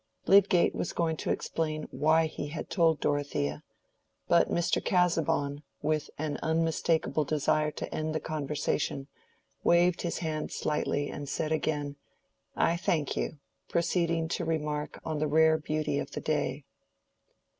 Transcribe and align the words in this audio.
Lydgate 0.25 0.73
was 0.73 0.93
going 0.93 1.15
to 1.17 1.29
explain 1.29 1.83
why 1.91 2.25
he 2.25 2.47
had 2.47 2.71
told 2.71 2.99
Dorothea, 2.99 3.61
but 4.27 4.49
Mr. 4.49 4.83
Casaubon, 4.83 5.61
with 5.83 6.09
an 6.17 6.39
unmistakable 6.41 7.23
desire 7.23 7.69
to 7.69 7.93
end 7.93 8.15
the 8.15 8.19
conversation, 8.19 9.05
waved 9.63 10.01
his 10.01 10.17
hand 10.17 10.51
slightly, 10.51 11.07
and 11.11 11.29
said 11.29 11.51
again, 11.51 11.97
"I 12.55 12.77
thank 12.77 13.15
you," 13.15 13.37
proceeding 13.69 14.27
to 14.29 14.43
remark 14.43 14.99
on 15.05 15.19
the 15.19 15.27
rare 15.27 15.59
beauty 15.59 15.99
of 15.99 16.09
the 16.09 16.21
day. 16.21 16.65